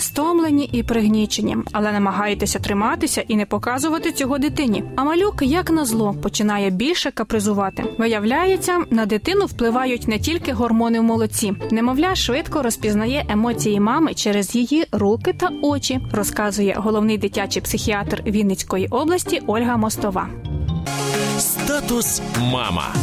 [0.00, 4.84] Стомлені і пригнічені, але намагаєтеся триматися і не показувати цього дитині.
[4.96, 7.84] А малюк, як назло, починає більше капризувати.
[7.98, 11.52] Виявляється, на дитину впливають не тільки гормони в молоці.
[11.70, 18.86] Немовля швидко розпізнає емоції мами через її руки та очі, розказує головний дитячий психіатр Вінницької
[18.86, 20.28] області Ольга Мостова.
[21.38, 22.94] Статус мама.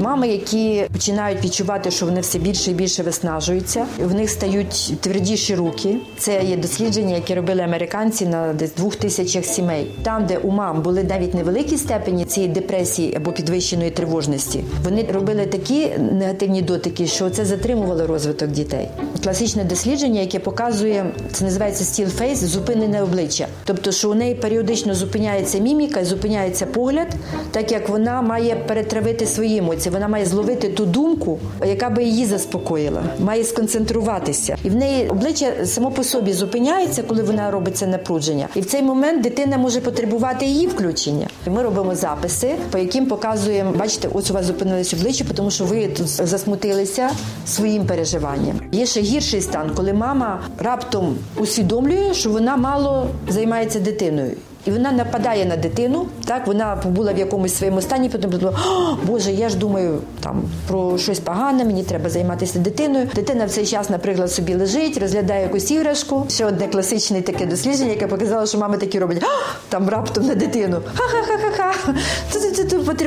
[0.00, 5.54] Мами, які починають відчувати, що вони все більше і більше виснажуються, в них стають твердіші
[5.54, 5.96] руки.
[6.18, 9.90] Це є дослідження, які робили американці на десь двох тисячах сімей.
[10.02, 15.46] Там, де у мам були навіть невеликі степені цієї депресії або підвищеної тривожності, вони робили
[15.46, 18.88] такі негативні дотики, що це затримувало розвиток дітей.
[19.22, 23.46] Класичне дослідження, яке показує, це називається still face, зупинене обличчя.
[23.64, 27.08] Тобто, що у неї періодично зупиняється міміка, зупиняється погляд,
[27.50, 32.26] так як вона має перетравити свої емоції вона має зловити ту думку, яка би її
[32.26, 37.86] заспокоїла, має сконцентруватися, і в неї обличчя само по собі зупиняється, коли вона робить це
[37.86, 38.48] напрудження.
[38.54, 41.28] І в цей момент дитина може потребувати її включення.
[41.46, 45.88] Ми робимо записи, по яким показуємо, бачите, ось у вас зупинились обличчя, тому що ви
[45.88, 47.10] тут засмутилися
[47.46, 48.60] своїм переживанням.
[48.72, 54.32] Є ще гірший стан, коли мама раптом усвідомлює, що вона мало займається дитиною.
[54.66, 56.06] І вона нападає на дитину.
[56.24, 58.58] Так вона побула в якомусь своєму стані, потім подумала,
[59.06, 63.08] Боже, я ж думаю там про щось погане, мені треба займатися дитиною.
[63.14, 66.26] Дитина в цей час, наприклад, собі лежить, розглядає якусь іграшку.
[66.28, 69.22] Ще одне класичне таке дослідження, яке показало, що мами такі роблять
[69.68, 70.80] там раптом на дитину.
[70.94, 71.94] Ха-ха-ха-ха-ха.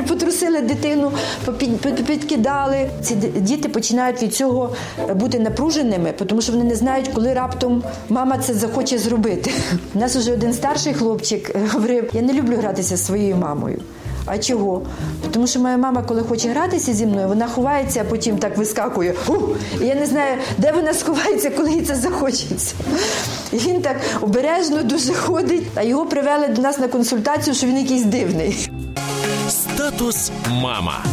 [0.08, 1.12] Потрусили дитину,
[2.06, 2.90] підкидали.
[3.02, 4.70] Ці діти починають від цього
[5.14, 9.50] бути напруженими, тому що вони не знають, коли раптом мама це захоче зробити.
[9.94, 13.80] У нас вже один старший хлопчик говорив: я не люблю гратися зі своєю мамою.
[14.26, 14.82] А чого?
[15.30, 19.14] Тому що моя мама, коли хоче гратися зі мною, вона ховається, а потім так вискакує.
[19.28, 19.48] Ух!
[19.82, 22.74] І я не знаю, де вона сховається, коли їй це захочеться.
[23.52, 27.78] І він так обережно дуже ходить, а його привели до нас на консультацію, що він
[27.78, 28.70] якийсь дивний.
[29.48, 31.04] Статус мама.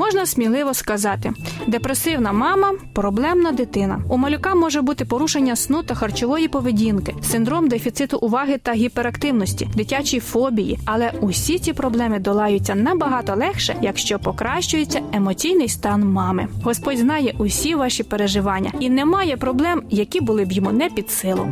[0.00, 1.32] Можна сміливо сказати,
[1.66, 4.02] депресивна мама проблемна дитина.
[4.08, 10.20] У малюка може бути порушення сну та харчової поведінки, синдром дефіциту уваги та гіперактивності, дитячі
[10.20, 10.78] фобії.
[10.84, 16.48] Але усі ці проблеми долаються набагато легше, якщо покращується емоційний стан мами.
[16.64, 21.48] Господь знає усі ваші переживання і немає проблем, які були б йому не під силу.